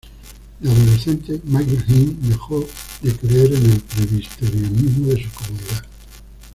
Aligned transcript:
De 0.59 0.67
adolescente, 0.67 1.39
MacGill-Eain 1.43 2.17
dejó 2.27 2.57
a 2.65 3.17
creer 3.19 3.53
en 3.53 3.65
el 3.69 3.81
Presbiterianismo 3.81 5.09
de 5.09 5.23
su 5.23 5.29
comunidad. 5.31 5.85